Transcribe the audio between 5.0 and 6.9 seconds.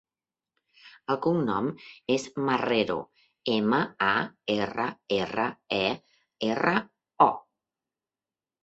erra, e, erra,